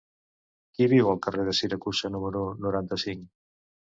[0.77, 3.29] Qui viu al carrer de Siracusa número noranta-cinc?